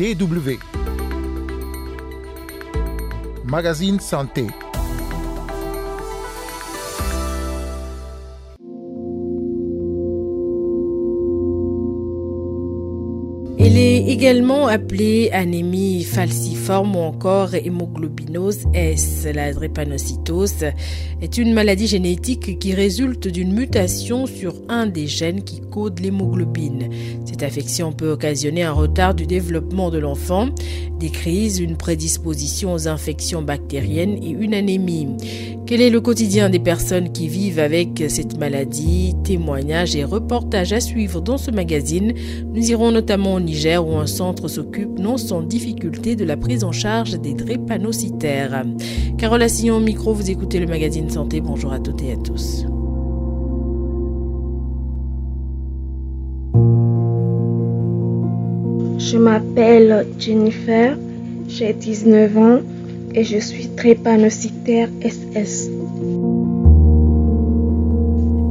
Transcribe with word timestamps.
DW. 0.00 0.58
Magazine 3.44 4.00
Santé. 4.00 4.46
Il 13.62 13.76
est 13.76 14.06
également 14.06 14.68
appelé 14.68 15.28
anémie 15.34 16.02
falciforme 16.02 16.96
ou 16.96 17.00
encore 17.00 17.54
hémoglobinose 17.54 18.64
S. 18.72 19.26
La 19.34 19.52
drépanocytose 19.52 20.64
est 21.20 21.36
une 21.36 21.52
maladie 21.52 21.86
génétique 21.86 22.58
qui 22.58 22.72
résulte 22.72 23.28
d'une 23.28 23.52
mutation 23.52 24.24
sur 24.24 24.54
un 24.70 24.86
des 24.86 25.06
gènes 25.06 25.44
qui 25.44 25.60
code 25.60 26.00
l'hémoglobine. 26.00 26.88
Cette 27.26 27.42
affection 27.42 27.92
peut 27.92 28.12
occasionner 28.12 28.62
un 28.62 28.72
retard 28.72 29.14
du 29.14 29.26
développement 29.26 29.90
de 29.90 29.98
l'enfant, 29.98 30.48
des 31.00 31.10
crises, 31.10 31.58
une 31.58 31.76
prédisposition 31.76 32.72
aux 32.72 32.86
infections 32.86 33.42
bactériennes 33.42 34.22
et 34.22 34.30
une 34.30 34.54
anémie. 34.54 35.08
Quel 35.66 35.80
est 35.80 35.90
le 35.90 36.00
quotidien 36.00 36.50
des 36.50 36.58
personnes 36.58 37.10
qui 37.10 37.26
vivent 37.28 37.58
avec 37.58 38.04
cette 38.08 38.38
maladie? 38.38 39.14
Témoignages 39.24 39.96
et 39.96 40.04
reportages 40.04 40.72
à 40.72 40.80
suivre 40.80 41.20
dans 41.20 41.38
ce 41.38 41.50
magazine. 41.50 42.12
Nous 42.52 42.70
irons 42.70 42.92
notamment 42.92 43.34
au 43.34 43.40
Niger 43.40 43.84
où 43.84 43.96
un 43.96 44.06
centre 44.06 44.46
s'occupe 44.48 44.98
non 44.98 45.16
sans 45.16 45.42
difficulté 45.42 46.16
de 46.16 46.24
la 46.24 46.36
prise 46.36 46.64
en 46.64 46.72
charge 46.72 47.18
des 47.20 47.34
drépanocytaires. 47.34 48.64
Carole 49.16 49.42
Assillon 49.42 49.76
au 49.76 49.80
micro, 49.80 50.12
vous 50.12 50.30
écoutez 50.30 50.60
le 50.60 50.66
magazine 50.66 51.08
Santé. 51.08 51.40
Bonjour 51.40 51.72
à 51.72 51.80
toutes 51.80 52.02
et 52.02 52.12
à 52.12 52.16
tous. 52.16 52.66
Je 59.10 59.16
m'appelle 59.18 60.06
Jennifer, 60.20 60.96
j'ai 61.48 61.72
19 61.72 62.38
ans 62.38 62.60
et 63.12 63.24
je 63.24 63.38
suis 63.38 63.66
drépanocytaire 63.66 64.88
SS. 65.02 65.68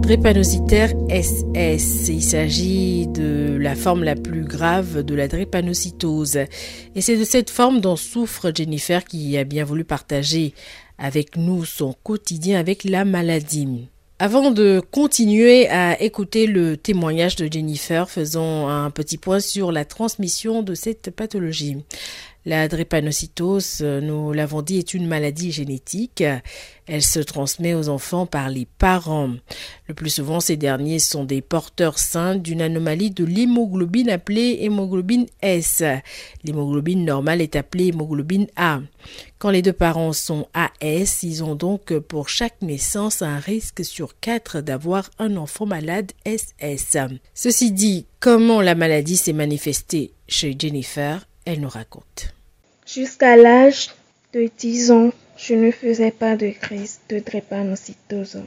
Drépanocytaire 0.02 0.91
SS, 1.09 2.09
il 2.09 2.21
s'agit 2.21 3.07
de 3.07 3.57
la 3.57 3.73
forme 3.73 4.03
la 4.03 4.15
plus 4.15 4.43
grave 4.43 5.03
de 5.03 5.15
la 5.15 5.30
drépanocytose. 5.30 6.39
Et 6.93 6.99
c'est 6.99 7.15
de 7.15 7.23
cette 7.23 7.52
forme 7.52 7.80
dont 7.80 7.95
souffre 7.95 8.52
Jennifer 8.53 9.05
qui 9.05 9.37
a 9.37 9.45
bien 9.45 9.63
voulu 9.63 9.85
partager 9.85 10.53
avec 10.97 11.37
nous 11.37 11.63
son 11.63 11.93
quotidien 12.03 12.59
avec 12.59 12.83
la 12.83 13.05
maladie. 13.05 13.87
Avant 14.21 14.51
de 14.51 14.81
continuer 14.91 15.69
à 15.69 16.01
écouter 16.01 16.45
le 16.45 16.75
témoignage 16.75 17.37
de 17.37 17.47
Jennifer, 17.49 18.09
faisons 18.09 18.67
un 18.67 18.91
petit 18.91 19.17
point 19.17 19.39
sur 19.39 19.71
la 19.71 19.85
transmission 19.85 20.61
de 20.61 20.75
cette 20.75 21.09
pathologie. 21.11 21.77
La 22.45 22.69
drépanocytose, 22.69 23.81
nous 23.81 24.31
l'avons 24.31 24.61
dit, 24.61 24.77
est 24.77 24.93
une 24.93 25.07
maladie 25.07 25.51
génétique. 25.51 26.23
Elle 26.87 27.03
se 27.03 27.19
transmet 27.19 27.73
aux 27.75 27.89
enfants 27.89 28.25
par 28.25 28.49
les 28.49 28.65
parents. 28.65 29.31
Le 29.87 29.93
plus 29.93 30.09
souvent, 30.09 30.39
ces 30.39 30.55
derniers 30.55 30.99
sont 30.99 31.25
des 31.25 31.41
porteurs 31.41 31.99
sains 31.99 32.35
d'une 32.35 32.61
anomalie 32.61 33.11
de 33.11 33.25
l'hémoglobine 33.25 34.09
appelée 34.09 34.59
hémoglobine 34.61 35.27
S. 35.41 35.83
L'hémoglobine 36.43 37.03
normale 37.03 37.41
est 37.41 37.55
appelée 37.57 37.87
hémoglobine 37.87 38.47
A. 38.55 38.79
Quand 39.37 39.51
les 39.51 39.61
deux 39.61 39.73
parents 39.73 40.13
sont 40.13 40.47
AS, 40.53 41.23
ils 41.23 41.43
ont 41.43 41.55
donc 41.55 41.97
pour 41.99 42.29
chaque 42.29 42.61
naissance 42.61 43.21
un 43.21 43.37
risque 43.37 43.83
sur 43.83 44.19
quatre 44.19 44.61
d'avoir 44.61 45.09
un 45.19 45.35
enfant 45.37 45.65
malade 45.65 46.11
SS. 46.25 46.97
Ceci 47.33 47.71
dit, 47.71 48.05
comment 48.19 48.61
la 48.61 48.75
maladie 48.75 49.17
s'est 49.17 49.33
manifestée 49.33 50.13
chez 50.27 50.55
Jennifer 50.57 51.28
nous 51.58 51.69
raconte. 51.69 52.33
Jusqu'à 52.86 53.36
l'âge 53.36 53.89
de 54.33 54.50
10 54.58 54.92
ans, 54.92 55.11
je 55.38 55.53
ne 55.53 55.72
faisais 55.72 56.11
pas 56.11 56.36
de 56.36 56.50
crise 56.50 57.00
de 57.10 57.20
drépanocytose. 57.20 58.43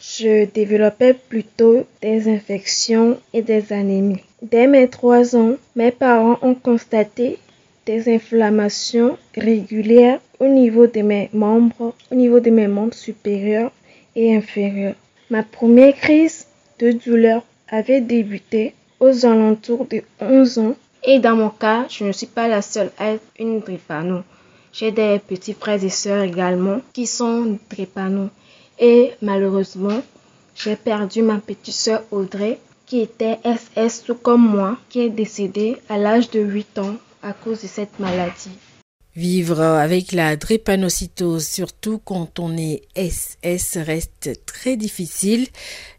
Je 0.00 0.44
développais 0.46 1.14
plutôt 1.14 1.86
des 2.02 2.28
infections 2.28 3.18
et 3.32 3.42
des 3.42 3.72
anémies. 3.72 4.22
Dès 4.42 4.66
mes 4.66 4.88
3 4.88 5.36
ans, 5.36 5.56
mes 5.74 5.90
parents 5.90 6.38
ont 6.42 6.54
constaté 6.54 7.38
des 7.86 8.12
inflammations 8.12 9.16
régulières 9.36 10.20
au 10.40 10.48
niveau 10.48 10.86
de 10.86 11.00
mes 11.02 11.30
membres, 11.32 11.94
au 12.10 12.14
niveau 12.14 12.40
de 12.40 12.50
mes 12.50 12.68
membres 12.68 12.94
supérieurs 12.94 13.72
et 14.14 14.34
inférieurs. 14.36 14.96
Ma 15.30 15.42
première 15.42 15.94
crise 15.94 16.46
de 16.78 16.92
douleur 16.92 17.42
avait 17.68 18.00
débuté 18.00 18.74
aux 19.00 19.26
alentours 19.26 19.86
de 19.86 20.02
11 20.20 20.58
ans 20.58 20.76
et 21.06 21.20
dans 21.20 21.36
mon 21.36 21.50
cas, 21.50 21.86
je 21.88 22.04
ne 22.04 22.12
suis 22.12 22.26
pas 22.26 22.48
la 22.48 22.60
seule 22.60 22.90
à 22.98 23.12
être 23.12 23.24
une 23.38 23.60
drépano. 23.60 24.22
J'ai 24.72 24.90
des 24.90 25.20
petits 25.20 25.54
frères 25.54 25.82
et 25.82 25.88
sœurs 25.88 26.24
également 26.24 26.80
qui 26.92 27.06
sont 27.06 27.56
drépano. 27.70 28.28
Et 28.78 29.12
malheureusement, 29.22 30.02
j'ai 30.56 30.76
perdu 30.76 31.22
ma 31.22 31.38
petite 31.38 31.72
sœur 31.74 32.02
Audrey 32.10 32.58
qui 32.86 33.00
était 33.00 33.38
SS 33.44 34.04
tout 34.04 34.16
comme 34.16 34.46
moi, 34.46 34.76
qui 34.90 35.00
est 35.00 35.08
décédée 35.08 35.76
à 35.88 35.96
l'âge 35.96 36.30
de 36.30 36.40
8 36.40 36.78
ans 36.78 36.96
à 37.22 37.32
cause 37.32 37.62
de 37.62 37.66
cette 37.68 37.98
maladie. 37.98 38.50
Vivre 39.16 39.62
avec 39.62 40.12
la 40.12 40.36
drépanocytose, 40.36 41.46
surtout 41.46 41.98
quand 42.04 42.38
on 42.38 42.54
est 42.54 42.82
SS, 42.96 43.78
reste 43.78 44.44
très 44.44 44.76
difficile. 44.76 45.46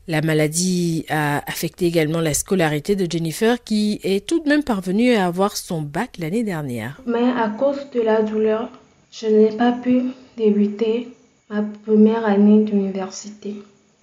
La 0.08 0.22
maladie 0.22 1.04
a 1.10 1.40
affecté 1.50 1.88
également 1.88 2.22
la 2.22 2.36
scolarité 2.36 2.96
de 2.96 3.12
Jennifer 3.12 3.64
qui 3.64 4.00
est 4.04 4.24
tout 4.24 4.40
de 4.40 4.48
même 4.48 4.64
parvenue 4.64 5.16
à 5.16 5.26
avoir 5.26 5.58
son 5.58 5.82
bac 5.82 6.20
l'année 6.20 6.44
dernière. 6.44 7.02
Mais 7.08 7.28
à 7.36 7.50
cause 7.50 7.90
de 7.92 8.02
la 8.02 8.22
douleur, 8.22 8.70
je 9.12 9.26
n'ai 9.26 9.50
pas 9.50 9.72
pu 9.72 10.04
débuter 10.38 11.08
ma 11.50 11.64
première 11.88 12.24
année 12.24 12.66
d'université. 12.66 13.56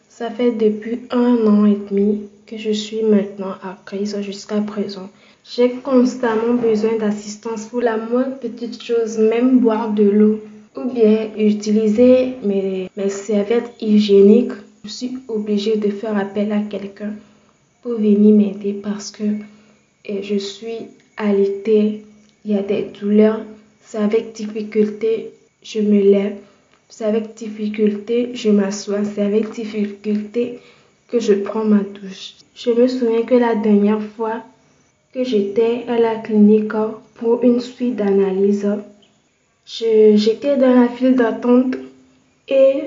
Ça 0.08 0.28
fait 0.28 0.50
depuis 0.50 1.02
un 1.12 1.36
an 1.46 1.66
et 1.66 1.78
demi 1.88 2.22
que 2.46 2.58
je 2.58 2.72
suis 2.72 3.02
maintenant 3.02 3.54
à 3.62 3.78
crise 3.86 4.20
jusqu'à 4.22 4.60
présent. 4.60 5.08
J'ai 5.46 5.70
constamment 5.72 6.54
besoin 6.54 6.96
d'assistance 6.96 7.66
pour 7.66 7.82
la 7.82 7.98
moindre 7.98 8.38
petite 8.38 8.82
chose, 8.82 9.18
même 9.18 9.58
boire 9.58 9.92
de 9.92 10.04
l'eau 10.04 10.40
ou 10.74 10.90
bien 10.90 11.30
utiliser 11.36 12.36
mes, 12.42 12.88
mes 12.96 13.10
serviettes 13.10 13.70
hygiéniques. 13.78 14.52
Je 14.84 14.88
suis 14.88 15.18
obligée 15.28 15.76
de 15.76 15.90
faire 15.90 16.16
appel 16.16 16.50
à 16.50 16.60
quelqu'un 16.60 17.12
pour 17.82 17.92
venir 17.92 18.34
m'aider 18.34 18.72
parce 18.72 19.10
que 19.10 19.24
et 20.06 20.22
je 20.22 20.36
suis 20.36 20.88
alitée. 21.18 22.02
Il 22.44 22.52
y 22.52 22.56
a 22.56 22.62
des 22.62 22.90
douleurs. 22.98 23.40
C'est 23.82 23.98
avec 23.98 24.32
difficulté 24.32 25.30
je 25.62 25.80
me 25.80 26.00
lève. 26.00 26.36
C'est 26.88 27.04
avec 27.04 27.34
difficulté 27.34 28.30
je 28.34 28.48
m'assois. 28.48 29.04
C'est 29.04 29.22
avec 29.22 29.50
difficulté 29.50 30.58
que 31.08 31.20
je 31.20 31.34
prends 31.34 31.64
ma 31.64 31.80
douche. 31.80 32.34
Je 32.54 32.70
me 32.70 32.88
souviens 32.88 33.22
que 33.22 33.34
la 33.34 33.54
dernière 33.54 34.02
fois 34.16 34.42
que 35.14 35.22
j'étais 35.22 35.84
à 35.86 35.96
la 35.96 36.16
clinique 36.16 36.72
pour 37.14 37.44
une 37.44 37.60
suite 37.60 37.94
d'analyse. 37.94 38.68
J'étais 39.64 40.56
dans 40.56 40.74
la 40.74 40.88
file 40.88 41.14
d'attente 41.14 41.76
et 42.48 42.82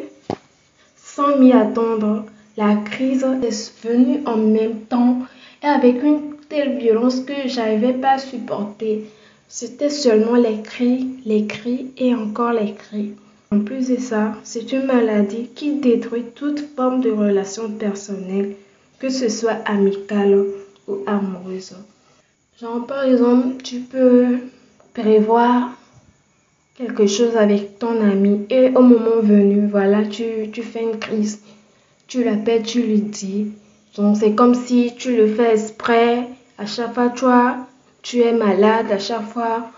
sans 0.97 1.37
m'y 1.37 1.53
attendre, 1.53 2.25
la 2.57 2.75
crise 2.75 3.25
est 3.41 3.81
venue 3.81 4.19
en 4.25 4.35
même 4.35 4.81
temps 4.89 5.19
et 5.63 5.67
avec 5.67 6.03
une 6.03 6.33
telle 6.49 6.77
violence 6.77 7.21
que 7.21 7.47
j'arrivais 7.47 7.93
pas 7.93 8.15
à 8.15 8.17
supporter. 8.17 9.05
C'était 9.47 9.89
seulement 9.89 10.35
les 10.35 10.61
cris, 10.61 11.07
les 11.25 11.45
cris 11.45 11.91
et 11.97 12.13
encore 12.13 12.51
les 12.51 12.73
cris. 12.73 13.13
En 13.51 13.61
plus 13.61 13.87
de 13.87 13.95
ça, 13.95 14.33
c'est 14.43 14.73
une 14.73 14.87
maladie 14.87 15.47
qui 15.55 15.75
détruit 15.75 16.25
toute 16.35 16.59
forme 16.75 16.99
de 16.99 17.09
relation 17.09 17.71
personnelle, 17.71 18.55
que 18.99 19.07
ce 19.07 19.29
soit 19.29 19.59
amicale 19.65 20.43
ou 20.89 20.97
amoureuse. 21.07 21.73
Genre, 22.59 22.87
par 22.87 23.03
exemple, 23.03 23.61
tu 23.61 23.81
peux 23.81 24.39
prévoir 24.95 25.77
quelque 26.75 27.05
chose 27.05 27.35
avec 27.35 27.77
ton 27.77 28.01
ami 28.01 28.47
et 28.49 28.69
au 28.69 28.81
moment 28.81 29.21
venu, 29.21 29.67
voilà, 29.67 30.03
tu, 30.03 30.49
tu 30.51 30.63
fais 30.63 30.81
une 30.81 30.97
crise. 30.97 31.41
Tu 32.07 32.23
l'appelles, 32.23 32.63
tu 32.63 32.81
lui 32.81 33.01
dis. 33.01 33.51
Donc, 33.95 34.17
c'est 34.17 34.33
comme 34.33 34.55
si 34.55 34.93
tu 34.97 35.15
le 35.15 35.27
fais 35.27 35.53
exprès. 35.53 36.27
À 36.57 36.65
chaque 36.65 36.95
fois, 36.95 37.09
toi, 37.09 37.57
tu 38.01 38.21
es 38.21 38.33
malade. 38.33 38.91
À 38.91 38.97
chaque 38.97 39.27
fois, 39.27 39.69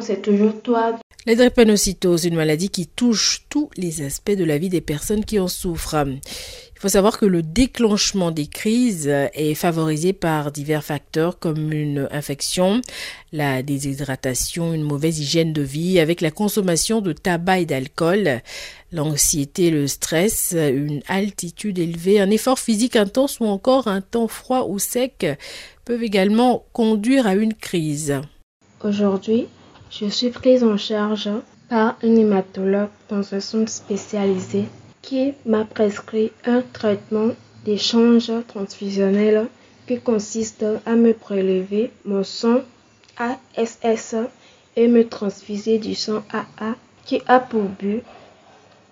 c'est 0.00 0.22
toujours 0.22 0.60
toi. 0.62 0.98
La 1.26 1.34
drépanocytose, 1.34 2.24
une 2.24 2.36
maladie 2.36 2.70
qui 2.70 2.86
touche 2.86 3.42
tous 3.50 3.68
les 3.76 4.02
aspects 4.02 4.32
de 4.32 4.44
la 4.44 4.56
vie 4.56 4.70
des 4.70 4.80
personnes 4.80 5.24
qui 5.24 5.38
en 5.38 5.46
souffrent. 5.46 6.06
Il 6.78 6.82
faut 6.82 6.88
savoir 6.90 7.18
que 7.18 7.26
le 7.26 7.42
déclenchement 7.42 8.30
des 8.30 8.46
crises 8.46 9.08
est 9.08 9.54
favorisé 9.54 10.12
par 10.12 10.52
divers 10.52 10.84
facteurs 10.84 11.40
comme 11.40 11.72
une 11.72 12.06
infection, 12.12 12.82
la 13.32 13.64
déshydratation, 13.64 14.72
une 14.72 14.84
mauvaise 14.84 15.18
hygiène 15.18 15.52
de 15.52 15.60
vie 15.60 15.98
avec 15.98 16.20
la 16.20 16.30
consommation 16.30 17.00
de 17.00 17.12
tabac 17.12 17.58
et 17.58 17.66
d'alcool, 17.66 18.42
l'anxiété, 18.92 19.72
le 19.72 19.88
stress, 19.88 20.54
une 20.56 21.02
altitude 21.08 21.80
élevée, 21.80 22.20
un 22.20 22.30
effort 22.30 22.60
physique 22.60 22.94
intense 22.94 23.40
ou 23.40 23.46
encore 23.46 23.88
un 23.88 24.00
temps 24.00 24.28
froid 24.28 24.68
ou 24.68 24.78
sec 24.78 25.26
peuvent 25.84 26.04
également 26.04 26.64
conduire 26.72 27.26
à 27.26 27.34
une 27.34 27.54
crise. 27.54 28.20
Aujourd'hui, 28.84 29.48
je 29.90 30.06
suis 30.06 30.30
prise 30.30 30.62
en 30.62 30.76
charge 30.76 31.28
par 31.68 31.96
un 32.04 32.14
hématologue 32.14 32.90
dans 33.08 33.34
un 33.34 33.40
centre 33.40 33.68
spécialisé 33.68 34.66
qui 35.08 35.32
m'a 35.46 35.64
prescrit 35.64 36.32
un 36.44 36.60
traitement 36.74 37.30
d'échange 37.64 38.30
transfusionnel 38.46 39.46
qui 39.86 39.98
consiste 39.98 40.66
à 40.84 40.96
me 40.96 41.14
prélever 41.14 41.90
mon 42.04 42.22
sang 42.22 42.58
ASS 43.16 44.16
et 44.76 44.86
me 44.86 45.08
transfuser 45.08 45.78
du 45.78 45.94
sang 45.94 46.22
AA 46.30 46.74
qui 47.06 47.22
a 47.26 47.40
pour 47.40 47.62
but 47.62 48.02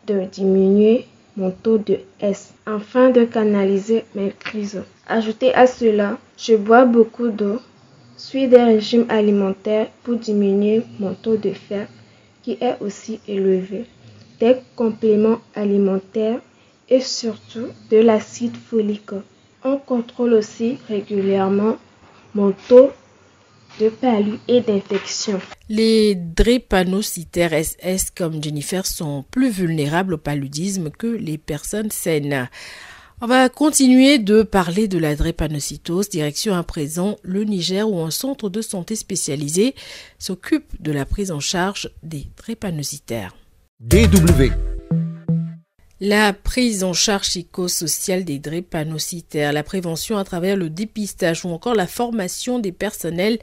de 0.06 0.22
diminuer 0.32 1.04
mon 1.36 1.50
taux 1.50 1.76
de 1.76 1.98
S 2.18 2.54
afin 2.64 3.10
de 3.10 3.26
canaliser 3.26 4.06
mes 4.14 4.30
crises. 4.30 4.82
Ajouté 5.06 5.52
à 5.52 5.66
cela, 5.66 6.16
je 6.38 6.54
bois 6.54 6.86
beaucoup 6.86 7.28
d'eau, 7.28 7.58
suis 8.16 8.48
des 8.48 8.62
régimes 8.62 9.04
alimentaires 9.10 9.88
pour 10.02 10.16
diminuer 10.16 10.82
mon 10.98 11.12
taux 11.12 11.36
de 11.36 11.50
fer 11.50 11.86
qui 12.42 12.52
est 12.52 12.76
aussi 12.80 13.20
élevé, 13.28 13.84
des 14.40 14.56
compléments 14.74 15.40
alimentaires 15.54 16.40
et 16.88 17.00
surtout 17.00 17.68
de 17.90 17.96
l'acide 17.98 18.56
folique. 18.56 19.10
On 19.64 19.78
contrôle 19.78 20.34
aussi 20.34 20.78
régulièrement 20.88 21.76
mon 22.34 22.52
taux 22.68 22.90
de 23.80 23.88
palud 23.88 24.38
et 24.48 24.60
d'infection. 24.60 25.40
Les 25.68 26.14
drépanocytaires 26.14 27.52
SS 27.52 28.10
comme 28.10 28.42
Jennifer 28.42 28.86
sont 28.86 29.24
plus 29.30 29.50
vulnérables 29.50 30.14
au 30.14 30.18
paludisme 30.18 30.90
que 30.90 31.06
les 31.08 31.38
personnes 31.38 31.90
saines. 31.90 32.48
On 33.20 33.26
va 33.26 33.48
continuer 33.48 34.18
de 34.18 34.42
parler 34.42 34.88
de 34.88 34.98
la 34.98 35.16
drépanocytose, 35.16 36.10
direction 36.10 36.54
à 36.54 36.62
présent 36.62 37.16
le 37.22 37.44
Niger 37.44 37.88
où 37.88 38.00
un 38.00 38.10
centre 38.10 38.50
de 38.50 38.60
santé 38.60 38.94
spécialisé 38.94 39.74
s'occupe 40.18 40.80
de 40.80 40.92
la 40.92 41.06
prise 41.06 41.30
en 41.32 41.40
charge 41.40 41.90
des 42.02 42.26
drépanocytaires. 42.36 43.34
DW 43.80 44.75
la 46.00 46.34
prise 46.34 46.84
en 46.84 46.92
charge 46.92 47.28
psychosociale 47.28 48.24
des 48.24 48.38
drépanocytaires, 48.38 49.54
la 49.54 49.62
prévention 49.62 50.18
à 50.18 50.24
travers 50.24 50.56
le 50.56 50.68
dépistage 50.68 51.44
ou 51.46 51.48
encore 51.48 51.74
la 51.74 51.86
formation 51.86 52.58
des 52.58 52.72
personnels 52.72 53.38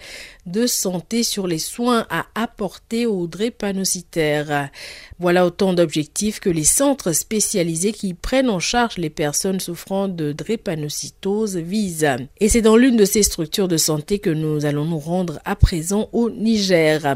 de 0.46 0.68
santé 0.68 1.24
sur 1.24 1.48
les 1.48 1.58
soins 1.58 2.06
à 2.12 2.28
apporter 2.36 3.08
aux 3.08 3.26
drépanocytaires. 3.26 4.70
Voilà 5.18 5.48
autant 5.48 5.74
d'objectifs 5.74 6.40
que 6.40 6.50
les 6.50 6.64
centres 6.64 7.12
spécialisés 7.14 7.92
qui 7.92 8.14
prennent 8.14 8.50
en 8.50 8.60
charge 8.60 8.98
les 8.98 9.10
personnes 9.10 9.60
souffrant 9.60 10.08
de 10.08 10.32
drépanocytose 10.32 11.58
visent. 11.58 12.08
Et 12.40 12.50
c'est 12.50 12.62
dans 12.62 12.78
l'une 12.78 12.98
de 12.98 13.06
ces 13.06 13.24
structures 13.24 13.68
de 13.68 13.78
santé 13.78 14.20
que 14.20 14.30
nous 14.30 14.66
allons 14.66 14.86
nous 14.86 15.00
rendre 15.00 15.40
à 15.46 15.56
présent 15.56 16.08
au 16.12 16.30
Niger. 16.30 17.16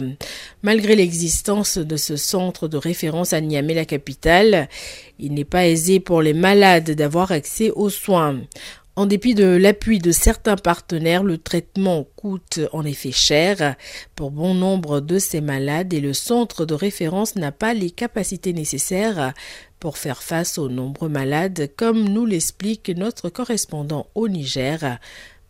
Malgré 0.63 0.95
l'existence 0.95 1.77
de 1.77 1.97
ce 1.97 2.15
centre 2.15 2.67
de 2.67 2.77
référence 2.77 3.33
à 3.33 3.41
Niamey, 3.41 3.73
la 3.75 3.85
capitale, 3.85 4.67
n'est 5.33 5.45
pas 5.45 5.67
aisé 5.67 5.99
pour 5.99 6.21
les 6.21 6.33
malades 6.33 6.91
d'avoir 6.91 7.31
accès 7.31 7.71
aux 7.71 7.89
soins. 7.89 8.41
En 8.97 9.05
dépit 9.05 9.35
de 9.35 9.45
l'appui 9.45 9.99
de 9.99 10.09
certains 10.09 10.55
partenaires, 10.55 11.23
le 11.23 11.37
traitement 11.37 12.07
coûte 12.15 12.59
en 12.73 12.83
effet 12.83 13.11
cher 13.11 13.75
pour 14.15 14.31
bon 14.31 14.55
nombre 14.55 15.01
de 15.01 15.19
ces 15.19 15.39
malades 15.39 15.93
et 15.93 15.99
le 15.99 16.13
centre 16.13 16.65
de 16.65 16.73
référence 16.73 17.35
n'a 17.35 17.51
pas 17.51 17.75
les 17.75 17.91
capacités 17.91 18.53
nécessaires 18.53 19.33
pour 19.79 19.99
faire 19.99 20.23
face 20.23 20.57
aux 20.57 20.67
nombreux 20.67 21.09
malades, 21.09 21.69
comme 21.77 22.09
nous 22.09 22.25
l'explique 22.25 22.89
notre 22.89 23.29
correspondant 23.29 24.07
au 24.15 24.27
Niger, 24.27 24.97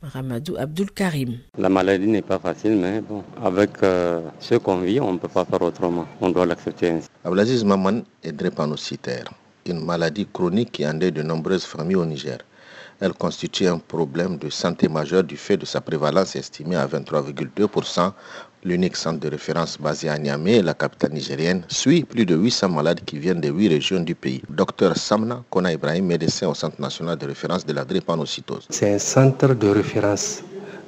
Ramadou 0.01 0.57
Abdul 0.57 0.91
Karim. 0.91 1.37
La 1.57 1.69
maladie 1.69 2.07
n'est 2.07 2.21
pas 2.21 2.39
facile, 2.39 2.75
mais 2.75 2.99
bon, 2.99 3.23
avec 3.41 3.81
euh, 3.81 4.19
ce 4.41 4.55
qu'on 4.55 4.79
vit, 4.81 4.99
on 4.99 5.13
ne 5.13 5.19
peut 5.19 5.29
pas 5.29 5.45
faire 5.45 5.61
autrement. 5.61 6.05
On 6.19 6.31
doit 6.31 6.45
l'accepter 6.45 6.89
ainsi. 6.89 7.07
Ablaziz 7.23 7.63
Maman 7.63 8.01
est 8.23 8.33
drépanocytaire 8.33 9.31
une 9.67 9.83
maladie 9.83 10.27
chronique 10.31 10.71
qui 10.71 10.87
endeuille 10.87 11.11
de 11.11 11.23
nombreuses 11.23 11.65
familles 11.65 11.95
au 11.97 12.05
Niger. 12.05 12.37
Elle 12.99 13.13
constitue 13.13 13.67
un 13.67 13.77
problème 13.77 14.37
de 14.37 14.49
santé 14.49 14.87
majeur 14.87 15.23
du 15.23 15.37
fait 15.37 15.57
de 15.57 15.65
sa 15.65 15.81
prévalence 15.81 16.35
estimée 16.35 16.75
à 16.75 16.87
23,2%. 16.87 18.11
L'unique 18.63 18.95
centre 18.95 19.19
de 19.19 19.29
référence 19.29 19.77
basé 19.79 20.09
à 20.09 20.17
Niamey, 20.17 20.63
la 20.63 20.73
capitale 20.73 21.11
nigérienne, 21.11 21.63
suit 21.67 22.03
plus 22.03 22.25
de 22.25 22.35
800 22.35 22.69
malades 22.69 23.01
qui 23.05 23.19
viennent 23.19 23.39
de 23.39 23.49
8 23.49 23.67
régions 23.67 23.99
du 23.99 24.15
pays. 24.15 24.41
Docteur 24.49 24.97
Samna 24.97 25.43
Kona 25.51 25.71
Ibrahim, 25.73 26.07
médecin 26.07 26.47
au 26.47 26.55
Centre 26.55 26.81
national 26.81 27.17
de 27.17 27.27
référence 27.27 27.65
de 27.65 27.73
la 27.73 27.85
drépanocytose. 27.85 28.65
C'est 28.71 28.91
un 28.93 28.99
centre 28.99 29.53
de 29.53 29.67
référence. 29.69 30.41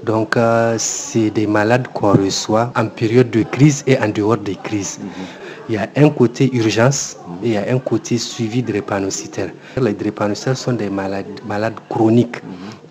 Donc, 0.04 0.36
euh, 0.36 0.76
c'est 0.80 1.30
des 1.30 1.46
malades 1.46 1.88
qu'on 1.94 2.14
reçoit 2.14 2.72
en 2.76 2.88
période 2.88 3.30
de 3.30 3.44
crise 3.44 3.84
et 3.86 4.00
en 4.00 4.10
dehors 4.10 4.38
des 4.38 4.56
crises. 4.56 4.98
Mhm 5.00 5.49
il 5.70 5.76
y 5.76 5.78
a 5.78 5.88
un 5.96 6.10
côté 6.10 6.50
urgence 6.52 7.18
et 7.44 7.48
il 7.48 7.54
y 7.54 7.58
a 7.58 7.66
un 7.72 7.78
côté 7.78 8.18
suivi 8.18 8.64
drépanocytaire. 8.64 9.52
Les 9.80 9.94
drépanocytaires 9.94 10.58
sont 10.58 10.74
des 10.74 10.90
malades, 10.90 11.28
malades 11.48 11.76
chroniques. 11.88 12.38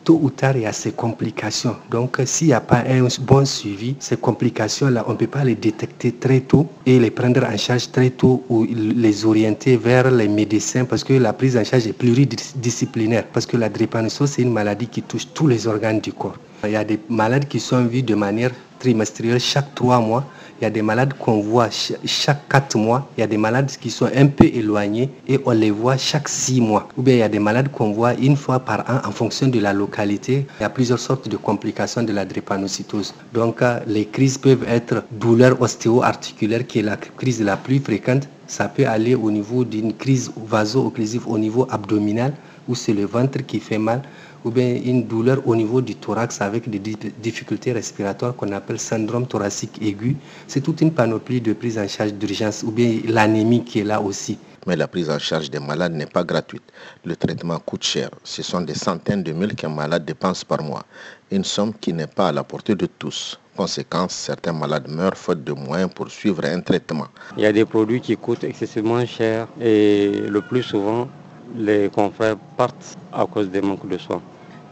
Tôt 0.04 0.20
ou 0.22 0.30
tard, 0.30 0.56
il 0.56 0.62
y 0.62 0.66
a 0.66 0.72
ces 0.72 0.92
complications. 0.92 1.76
Donc, 1.90 2.18
s'il 2.24 2.46
n'y 2.46 2.52
a 2.54 2.60
pas 2.60 2.84
un 2.88 3.08
bon 3.20 3.44
suivi, 3.44 3.96
ces 3.98 4.16
complications-là, 4.16 5.04
on 5.08 5.12
ne 5.12 5.16
peut 5.16 5.26
pas 5.26 5.44
les 5.44 5.56
détecter 5.56 6.12
très 6.12 6.40
tôt 6.40 6.66
et 6.86 7.00
les 7.00 7.10
prendre 7.10 7.44
en 7.44 7.56
charge 7.56 7.90
très 7.90 8.10
tôt 8.10 8.44
ou 8.48 8.64
les 8.64 9.26
orienter 9.26 9.76
vers 9.76 10.10
les 10.10 10.28
médecins 10.28 10.84
parce 10.84 11.02
que 11.02 11.14
la 11.14 11.32
prise 11.32 11.56
en 11.56 11.64
charge 11.64 11.88
est 11.88 11.92
pluridisciplinaire. 11.92 13.26
Parce 13.32 13.44
que 13.44 13.56
la 13.56 13.68
drépanocytose, 13.68 14.30
c'est 14.30 14.42
une 14.42 14.52
maladie 14.52 14.86
qui 14.86 15.02
touche 15.02 15.26
tous 15.34 15.48
les 15.48 15.66
organes 15.66 16.00
du 16.00 16.12
corps. 16.12 16.36
Il 16.64 16.70
y 16.70 16.76
a 16.76 16.84
des 16.84 17.00
malades 17.08 17.46
qui 17.48 17.58
sont 17.60 17.84
vus 17.84 18.02
de 18.02 18.14
manière 18.14 18.52
trimestrielle 18.78 19.40
chaque 19.40 19.74
trois 19.74 20.00
mois 20.00 20.24
il 20.60 20.64
y 20.64 20.66
a 20.66 20.70
des 20.70 20.82
malades 20.82 21.14
qu'on 21.14 21.40
voit 21.40 21.68
chaque 22.04 22.48
quatre 22.48 22.76
mois. 22.76 23.08
Il 23.16 23.20
y 23.20 23.24
a 23.24 23.26
des 23.26 23.36
malades 23.36 23.70
qui 23.80 23.90
sont 23.90 24.10
un 24.14 24.26
peu 24.26 24.44
éloignés 24.44 25.08
et 25.28 25.38
on 25.44 25.52
les 25.52 25.70
voit 25.70 25.96
chaque 25.96 26.28
six 26.28 26.60
mois. 26.60 26.88
Ou 26.96 27.02
bien 27.02 27.14
il 27.14 27.18
y 27.18 27.22
a 27.22 27.28
des 27.28 27.38
malades 27.38 27.70
qu'on 27.70 27.92
voit 27.92 28.14
une 28.14 28.36
fois 28.36 28.58
par 28.58 28.80
an 28.80 29.00
en 29.06 29.12
fonction 29.12 29.46
de 29.48 29.60
la 29.60 29.72
localité. 29.72 30.46
Il 30.58 30.62
y 30.62 30.66
a 30.66 30.70
plusieurs 30.70 30.98
sortes 30.98 31.28
de 31.28 31.36
complications 31.36 32.02
de 32.02 32.12
la 32.12 32.24
drépanocytose. 32.24 33.14
Donc 33.32 33.62
euh, 33.62 33.78
les 33.86 34.06
crises 34.06 34.38
peuvent 34.38 34.64
être 34.68 35.04
douleur 35.12 35.60
ostéo-articulaire 35.60 36.66
qui 36.66 36.80
est 36.80 36.82
la 36.82 36.96
crise 36.96 37.40
la 37.42 37.56
plus 37.56 37.78
fréquente. 37.78 38.28
Ça 38.48 38.66
peut 38.68 38.86
aller 38.86 39.14
au 39.14 39.30
niveau 39.30 39.64
d'une 39.64 39.92
crise 39.94 40.32
vaso-occlusive 40.36 41.28
au 41.28 41.38
niveau 41.38 41.66
abdominal 41.70 42.32
où 42.68 42.74
c'est 42.74 42.92
le 42.92 43.04
ventre 43.06 43.38
qui 43.46 43.60
fait 43.60 43.78
mal 43.78 44.02
ou 44.44 44.50
bien 44.50 44.74
une 44.84 45.06
douleur 45.06 45.46
au 45.46 45.56
niveau 45.56 45.80
du 45.80 45.94
thorax 45.94 46.40
avec 46.40 46.68
des 46.70 46.78
difficultés 46.78 47.72
respiratoires 47.72 48.34
qu'on 48.34 48.52
appelle 48.52 48.78
syndrome 48.78 49.26
thoracique 49.26 49.80
aigu. 49.82 50.16
C'est 50.46 50.60
toute 50.60 50.80
une 50.80 50.92
panoplie 50.92 51.40
de 51.40 51.52
prise 51.52 51.78
en 51.78 51.88
charge 51.88 52.12
d'urgence 52.14 52.62
ou 52.62 52.70
bien 52.70 53.00
l'anémie 53.06 53.64
qui 53.64 53.80
est 53.80 53.84
là 53.84 54.00
aussi. 54.00 54.38
Mais 54.66 54.76
la 54.76 54.86
prise 54.86 55.08
en 55.08 55.18
charge 55.18 55.50
des 55.50 55.60
malades 55.60 55.94
n'est 55.94 56.06
pas 56.06 56.24
gratuite. 56.24 56.62
Le 57.04 57.16
traitement 57.16 57.58
coûte 57.58 57.84
cher. 57.84 58.10
Ce 58.22 58.42
sont 58.42 58.60
des 58.60 58.74
centaines 58.74 59.22
de 59.22 59.32
mille 59.32 59.54
qu'un 59.54 59.70
malade 59.70 60.04
dépense 60.04 60.44
par 60.44 60.62
mois. 60.62 60.84
Une 61.30 61.44
somme 61.44 61.72
qui 61.72 61.92
n'est 61.92 62.06
pas 62.06 62.28
à 62.28 62.32
la 62.32 62.44
portée 62.44 62.74
de 62.74 62.86
tous. 62.86 63.38
Conséquence, 63.56 64.12
certains 64.12 64.52
malades 64.52 64.88
meurent 64.88 65.16
faute 65.16 65.42
de 65.42 65.52
moyens 65.52 65.90
pour 65.94 66.10
suivre 66.10 66.44
un 66.44 66.60
traitement. 66.60 67.06
Il 67.36 67.42
y 67.42 67.46
a 67.46 67.52
des 67.52 67.64
produits 67.64 68.00
qui 68.00 68.16
coûtent 68.16 68.44
excessivement 68.44 69.04
cher 69.06 69.48
et 69.60 70.26
le 70.28 70.40
plus 70.42 70.62
souvent, 70.62 71.08
les 71.54 71.88
confrères 71.88 72.36
partent 72.56 72.94
à 73.10 73.26
cause 73.26 73.48
des 73.50 73.60
manques 73.62 73.88
de 73.88 73.98
soins. 73.98 74.22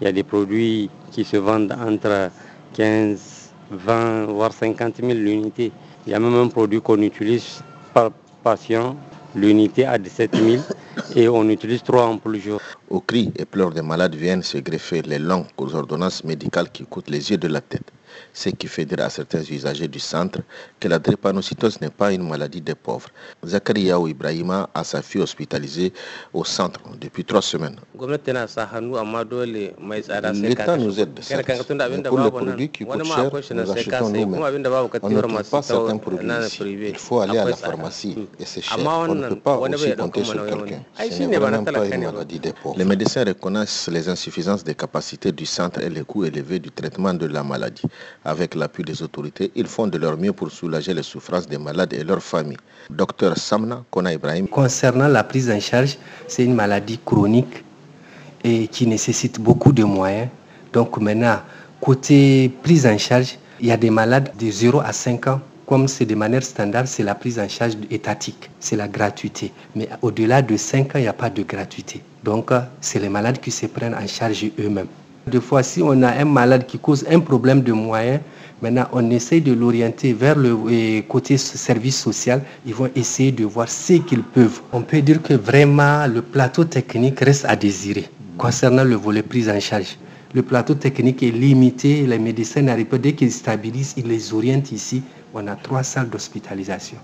Il 0.00 0.04
y 0.04 0.08
a 0.08 0.12
des 0.12 0.24
produits 0.24 0.90
qui 1.10 1.24
se 1.24 1.38
vendent 1.38 1.72
entre 1.72 2.30
15, 2.74 3.18
20, 3.70 4.26
voire 4.26 4.52
50 4.52 4.96
000 4.96 5.12
l'unité. 5.14 5.72
Il 6.06 6.12
y 6.12 6.14
a 6.14 6.20
même 6.20 6.34
un 6.34 6.48
produit 6.48 6.82
qu'on 6.82 7.00
utilise 7.00 7.62
par 7.94 8.10
patient, 8.44 8.94
l'unité 9.34 9.86
à 9.86 9.96
17 9.98 10.36
000 10.36 10.62
et 11.14 11.28
on 11.28 11.48
utilise 11.48 11.82
trois 11.82 12.04
ampoules 12.04 12.32
le 12.34 12.38
jour. 12.40 12.60
Au 12.90 13.00
cri 13.00 13.32
et 13.36 13.46
pleurs 13.46 13.70
des 13.70 13.82
malades 13.82 14.14
viennent 14.14 14.42
se 14.42 14.58
greffer 14.58 15.00
les 15.02 15.18
longues 15.18 15.46
ordonnances 15.58 16.24
médicales 16.24 16.70
qui 16.70 16.84
coûtent 16.84 17.10
les 17.10 17.30
yeux 17.30 17.38
de 17.38 17.48
la 17.48 17.60
tête 17.62 17.90
ce 18.32 18.48
qui 18.50 18.66
fait 18.66 18.84
dire 18.84 19.00
à 19.00 19.10
certains 19.10 19.42
usagers 19.42 19.88
du 19.88 19.98
centre 19.98 20.40
que 20.80 20.88
la 20.88 20.98
drépanocytose 20.98 21.80
n'est 21.80 21.90
pas 21.90 22.12
une 22.12 22.26
maladie 22.28 22.60
des 22.60 22.74
pauvres. 22.74 23.08
Zakaria 23.44 23.98
Ibrahima 23.98 24.68
a 24.74 24.84
sa 24.84 25.02
fille 25.02 25.20
hospitalisée 25.22 25.92
au 26.32 26.44
centre 26.44 26.80
depuis 27.00 27.24
trois 27.24 27.42
semaines. 27.42 27.76
L'État 30.34 30.76
nous 30.76 31.00
aide, 31.00 31.20
pour 32.08 32.18
les 32.20 32.30
produits 32.30 32.68
qui 32.68 32.84
coûtent 32.84 33.04
cher, 33.04 33.30
nous 33.54 33.70
achetons 33.70 34.08
nous-mêmes. 34.10 34.42
On 35.02 35.08
ne 35.10 35.20
trouve 35.20 35.42
pas 35.50 35.62
certains 35.62 35.96
produits 35.98 36.28
ici. 36.44 36.62
Il 36.88 36.96
faut 36.98 37.20
aller 37.20 37.38
à 37.38 37.44
la 37.44 37.56
pharmacie 37.56 38.16
et 38.38 38.44
c'est 38.44 38.60
cher. 38.62 38.78
On 38.78 39.14
ne 39.14 39.28
peut 39.28 39.36
pas 39.36 39.56
aussi 39.58 39.94
compter 39.96 40.24
sur 40.24 40.44
quelqu'un. 40.46 40.80
Ce 41.10 41.22
n'est 41.22 41.38
vraiment 41.38 41.64
pas 41.64 41.86
une 41.86 42.04
maladie 42.04 42.38
des 42.40 42.52
pauvres. 42.52 42.76
Les 42.78 42.84
médecins 42.84 43.24
reconnaissent 43.24 43.88
les 43.88 44.08
insuffisances 44.08 44.62
des 44.64 44.74
capacités 44.74 45.32
du 45.32 45.46
centre 45.46 45.80
et 45.80 45.88
les 45.90 46.02
coûts 46.02 46.24
élevés 46.24 46.58
du 46.58 46.70
traitement 46.70 47.14
de 47.14 47.26
la 47.26 47.42
maladie. 47.42 47.82
Avec 48.28 48.56
l'appui 48.56 48.82
des 48.82 49.02
autorités, 49.04 49.52
ils 49.54 49.68
font 49.68 49.86
de 49.86 49.98
leur 49.98 50.18
mieux 50.18 50.32
pour 50.32 50.50
soulager 50.50 50.92
les 50.92 51.04
souffrances 51.04 51.46
des 51.46 51.58
malades 51.58 51.92
et 51.92 52.02
leurs 52.02 52.20
familles. 52.22 52.56
Docteur 52.90 53.38
Samna 53.38 53.84
Kona 53.88 54.14
Ibrahim. 54.14 54.48
Concernant 54.48 55.06
la 55.06 55.22
prise 55.22 55.48
en 55.48 55.60
charge, 55.60 55.96
c'est 56.26 56.44
une 56.44 56.54
maladie 56.56 56.98
chronique 57.04 57.62
et 58.42 58.66
qui 58.66 58.88
nécessite 58.88 59.38
beaucoup 59.38 59.70
de 59.72 59.84
moyens. 59.84 60.28
Donc 60.72 60.98
maintenant, 60.98 61.38
côté 61.80 62.50
prise 62.64 62.84
en 62.84 62.98
charge, 62.98 63.38
Il 63.60 63.68
y 63.68 63.70
a 63.70 63.76
des 63.76 63.90
malades 63.90 64.32
de 64.36 64.50
0 64.50 64.80
à 64.80 64.92
5 64.92 65.28
ans 65.28 65.40
comme 65.66 65.86
c'est 65.88 66.04
de 66.04 66.14
manière 66.14 66.42
standard, 66.42 66.86
c'est 66.86 67.02
la 67.02 67.14
prise 67.14 67.38
en 67.38 67.48
charge 67.48 67.74
étatique, 67.90 68.50
c'est 68.60 68.76
la 68.76 68.86
gratuité. 68.88 69.52
Mais 69.74 69.88
au-delà 70.02 70.42
de 70.42 70.56
5 70.56 70.94
ans, 70.94 70.98
il 70.98 71.02
n'y 71.02 71.08
a 71.08 71.12
pas 71.12 71.30
de 71.30 71.42
gratuité. 71.42 72.02
Donc, 72.22 72.50
c'est 72.80 73.00
les 73.00 73.08
malades 73.08 73.40
qui 73.40 73.50
se 73.50 73.66
prennent 73.66 73.94
en 73.94 74.06
charge 74.06 74.46
eux-mêmes. 74.60 74.86
Des 75.26 75.40
fois, 75.40 75.64
si 75.64 75.82
on 75.82 76.02
a 76.02 76.10
un 76.20 76.24
malade 76.24 76.66
qui 76.66 76.78
cause 76.78 77.04
un 77.10 77.18
problème 77.18 77.60
de 77.62 77.72
moyens, 77.72 78.20
maintenant 78.62 78.86
on 78.92 79.10
essaye 79.10 79.40
de 79.40 79.52
l'orienter 79.52 80.12
vers 80.12 80.38
le 80.38 80.56
euh, 80.68 81.02
côté 81.02 81.36
service 81.36 82.00
social. 82.00 82.42
Ils 82.64 82.74
vont 82.74 82.88
essayer 82.94 83.32
de 83.32 83.44
voir 83.44 83.68
ce 83.68 83.94
qu'ils 83.94 84.22
peuvent. 84.22 84.60
On 84.72 84.82
peut 84.82 85.02
dire 85.02 85.20
que 85.20 85.34
vraiment 85.34 86.06
le 86.06 86.22
plateau 86.22 86.62
technique 86.62 87.18
reste 87.18 87.44
à 87.44 87.56
désirer 87.56 88.08
concernant 88.38 88.84
le 88.84 88.94
volet 88.94 89.24
prise 89.24 89.48
en 89.48 89.58
charge. 89.58 89.98
Le 90.32 90.42
plateau 90.42 90.74
technique 90.74 91.24
est 91.24 91.32
limité, 91.32 92.06
les 92.06 92.20
médecins 92.20 92.62
n'arrivent 92.62 92.86
pas, 92.86 92.98
dès 92.98 93.14
qu'ils 93.14 93.32
stabilisent, 93.32 93.94
ils 93.96 94.06
les 94.06 94.32
orientent 94.32 94.70
ici. 94.70 95.02
On 95.34 95.44
a 95.48 95.56
trois 95.56 95.82
salles 95.82 96.08
d'hospitalisation. 96.08 96.98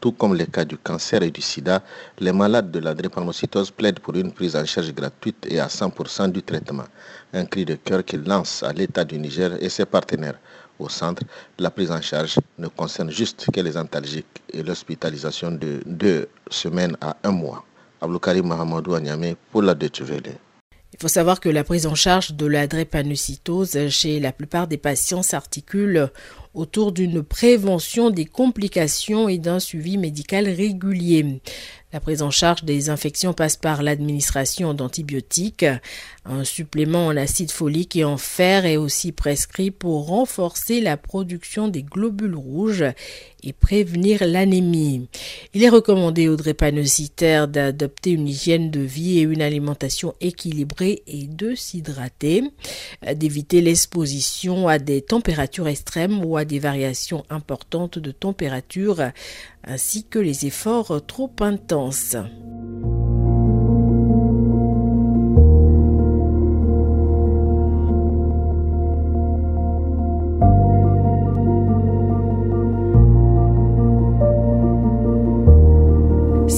Tout 0.00 0.12
comme 0.12 0.34
les 0.34 0.46
cas 0.46 0.64
du 0.64 0.76
cancer 0.76 1.22
et 1.22 1.30
du 1.30 1.40
sida, 1.40 1.82
les 2.18 2.32
malades 2.32 2.70
de 2.70 2.78
la 2.80 2.94
drépanocytose 2.94 3.70
plaident 3.70 4.00
pour 4.00 4.14
une 4.14 4.32
prise 4.32 4.54
en 4.54 4.64
charge 4.64 4.92
gratuite 4.92 5.46
et 5.48 5.58
à 5.58 5.66
100% 5.68 6.30
du 6.30 6.42
traitement. 6.42 6.84
Un 7.32 7.44
cri 7.46 7.64
de 7.64 7.74
cœur 7.76 8.04
qu'ils 8.04 8.22
lancent 8.24 8.62
à 8.62 8.72
l'État 8.72 9.04
du 9.04 9.18
Niger 9.18 9.56
et 9.62 9.68
ses 9.68 9.86
partenaires. 9.86 10.38
Au 10.78 10.88
centre, 10.90 11.22
la 11.58 11.70
prise 11.70 11.90
en 11.90 12.02
charge 12.02 12.36
ne 12.58 12.68
concerne 12.68 13.10
juste 13.10 13.46
que 13.50 13.60
les 13.60 13.76
antalgiques 13.78 14.42
et 14.52 14.62
l'hospitalisation 14.62 15.50
de 15.52 15.80
deux 15.86 16.28
semaines 16.50 16.96
à 17.00 17.16
un 17.24 17.30
mois. 17.32 17.64
Abloukari 18.02 18.42
Mahamadou 18.42 18.94
Agname 18.94 19.34
pour 19.50 19.62
la 19.62 19.74
Deutsche 19.74 20.02
il 20.98 21.02
faut 21.02 21.08
savoir 21.08 21.40
que 21.40 21.50
la 21.50 21.62
prise 21.62 21.86
en 21.86 21.94
charge 21.94 22.32
de 22.32 22.46
la 22.46 22.66
drépanocytose 22.66 23.88
chez 23.90 24.18
la 24.18 24.32
plupart 24.32 24.66
des 24.66 24.78
patients 24.78 25.22
s'articule 25.22 26.10
autour 26.56 26.90
d'une 26.90 27.22
prévention 27.22 28.10
des 28.10 28.24
complications 28.24 29.28
et 29.28 29.38
d'un 29.38 29.60
suivi 29.60 29.98
médical 29.98 30.48
régulier. 30.48 31.40
La 31.92 32.00
prise 32.00 32.20
en 32.20 32.30
charge 32.30 32.64
des 32.64 32.90
infections 32.90 33.32
passe 33.32 33.56
par 33.56 33.82
l'administration 33.82 34.74
d'antibiotiques. 34.74 35.64
Un 36.24 36.42
supplément 36.42 37.06
en 37.06 37.16
acide 37.16 37.52
folique 37.52 37.94
et 37.94 38.04
en 38.04 38.16
fer 38.16 38.66
est 38.66 38.76
aussi 38.76 39.12
prescrit 39.12 39.70
pour 39.70 40.08
renforcer 40.08 40.80
la 40.80 40.96
production 40.96 41.68
des 41.68 41.84
globules 41.84 42.34
rouges 42.34 42.84
et 43.44 43.52
prévenir 43.52 44.26
l'anémie. 44.26 45.08
Il 45.54 45.62
est 45.62 45.68
recommandé 45.68 46.28
aux 46.28 46.34
drépanocytaires 46.34 47.46
d'adopter 47.46 48.10
une 48.10 48.26
hygiène 48.26 48.72
de 48.72 48.80
vie 48.80 49.20
et 49.20 49.22
une 49.22 49.40
alimentation 49.40 50.14
équilibrée 50.20 51.04
et 51.06 51.28
de 51.28 51.54
s'hydrater, 51.54 52.42
d'éviter 53.14 53.60
l'exposition 53.60 54.66
à 54.66 54.80
des 54.80 55.00
températures 55.00 55.68
extrêmes 55.68 56.24
ou 56.24 56.36
à 56.36 56.44
des 56.46 56.58
variations 56.58 57.24
importantes 57.30 57.98
de 57.98 58.10
température 58.12 59.02
ainsi 59.64 60.04
que 60.04 60.18
les 60.18 60.46
efforts 60.46 61.04
trop 61.06 61.30
intenses. 61.40 62.16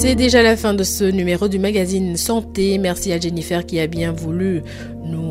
C'est 0.01 0.15
déjà 0.15 0.41
la 0.41 0.55
fin 0.55 0.73
de 0.73 0.83
ce 0.83 1.03
numéro 1.03 1.49
du 1.49 1.59
magazine 1.59 2.15
Santé. 2.15 2.77
Merci 2.77 3.11
à 3.11 3.19
Jennifer 3.19 3.65
qui 3.65 3.81
a 3.81 3.87
bien 3.87 4.13
voulu 4.13 4.63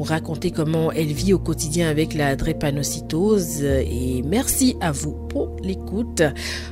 raconter 0.02 0.50
comment 0.50 0.92
elle 0.92 1.12
vit 1.12 1.32
au 1.32 1.38
quotidien 1.38 1.88
avec 1.88 2.14
la 2.14 2.36
drépanocytose. 2.36 3.62
Et 3.62 4.22
merci 4.24 4.76
à 4.80 4.92
vous 4.92 5.12
pour 5.28 5.56
l'écoute. 5.62 6.22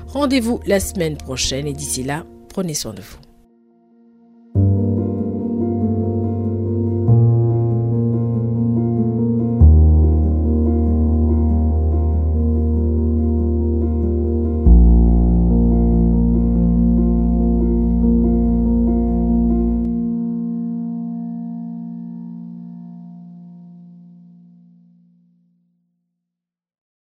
Rendez-vous 0.06 0.60
la 0.66 0.80
semaine 0.80 1.16
prochaine 1.16 1.66
et 1.66 1.72
d'ici 1.72 2.02
là, 2.02 2.24
prenez 2.48 2.74
soin 2.74 2.94
de 2.94 3.02
vous. 3.02 3.25